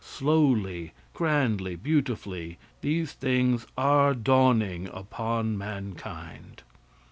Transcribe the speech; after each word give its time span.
Slowly, 0.03 0.93
grandly, 1.13 1.75
beautifully, 1.75 2.57
these 2.81 3.13
truths 3.13 3.67
are 3.77 4.15
dawning 4.15 4.89
upon 4.91 5.59
mankind. 5.59 6.63